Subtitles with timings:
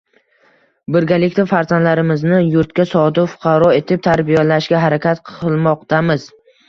[0.93, 6.27] Birgalikda farzandlarimizni yurtga sodiq fuqaro etib tarbiyalashga harakat qilmoqdamiz